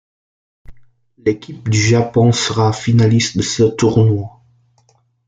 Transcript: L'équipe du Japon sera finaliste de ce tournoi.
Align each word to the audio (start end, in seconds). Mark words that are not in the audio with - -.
L'équipe 1.19 1.69
du 1.69 1.79
Japon 1.79 2.31
sera 2.31 2.73
finaliste 2.73 3.37
de 3.37 3.43
ce 3.43 3.61
tournoi. 3.61 4.41